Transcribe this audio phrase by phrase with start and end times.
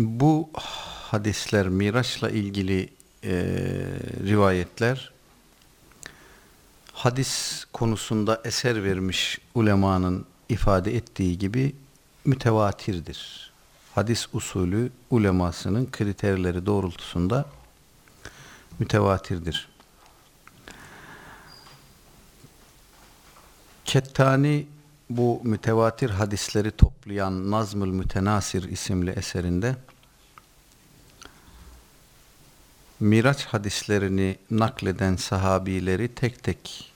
[0.00, 0.50] Bu
[1.10, 2.88] hadisler, Miraç'la ilgili
[3.24, 3.32] e,
[4.26, 5.12] rivayetler
[6.92, 11.74] hadis konusunda eser vermiş ulemanın ifade ettiği gibi
[12.24, 13.50] mütevatirdir.
[13.94, 17.44] Hadis usulü ulemasının kriterleri doğrultusunda
[18.78, 19.68] mütevatirdir.
[23.84, 24.66] Kettani
[25.10, 29.76] bu mütevatir hadisleri toplayan Nazmül Mütenasir isimli eserinde
[33.00, 36.92] Miraç hadislerini nakleden sahabileri tek tek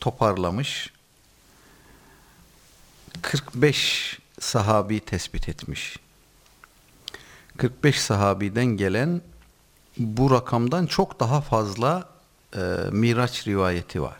[0.00, 0.92] toparlamış.
[3.22, 5.96] 45 sahabi tespit etmiş.
[7.56, 9.22] 45 sahabiden gelen
[9.98, 12.08] bu rakamdan çok daha fazla
[12.56, 14.18] e, Miraç rivayeti var.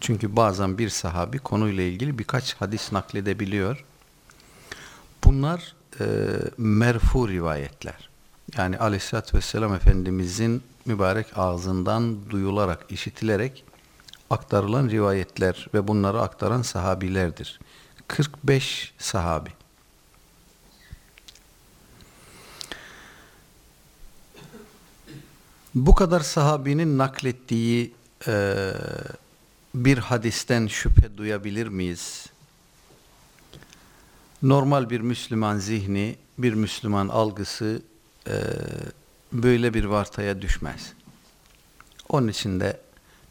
[0.00, 3.84] Çünkü bazen bir sahabi konuyla ilgili birkaç hadis nakledebiliyor.
[5.24, 6.04] Bunlar e,
[6.58, 8.08] merfu rivayetler.
[8.56, 13.64] Yani aleyhissalatü vesselam Efendimizin mübarek ağzından duyularak, işitilerek
[14.30, 17.60] aktarılan rivayetler ve bunları aktaran sahabilerdir.
[18.08, 19.50] 45 sahabi.
[25.74, 27.94] Bu kadar sahabinin naklettiği
[28.28, 28.72] e,
[29.76, 32.26] bir hadisten şüphe duyabilir miyiz?
[34.42, 37.82] Normal bir Müslüman zihni, bir Müslüman algısı
[38.28, 38.34] e,
[39.32, 40.92] böyle bir vartaya düşmez.
[42.08, 42.80] Onun için de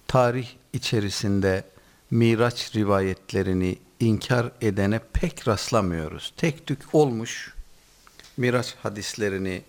[0.07, 1.63] tarih içerisinde
[2.11, 6.33] Miraç rivayetlerini inkar edene pek rastlamıyoruz.
[6.37, 7.53] Tek tük olmuş
[8.37, 9.61] Miraç hadislerini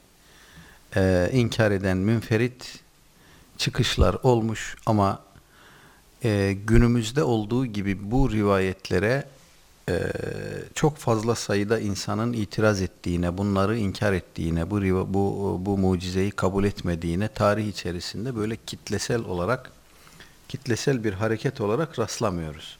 [0.97, 2.79] e, inkar eden münferit
[3.59, 5.26] çıkışlar olmuş ama
[6.27, 9.25] e, günümüzde olduğu gibi bu rivayetlere
[9.89, 9.95] e,
[10.75, 14.81] çok fazla sayıda insanın itiraz ettiğine, bunları inkar ettiğine, bu,
[15.15, 19.73] bu, bu mucizeyi kabul etmediğine tarih içerisinde böyle kitlesel olarak
[20.49, 22.79] kitlesel bir hareket olarak rastlamıyoruz.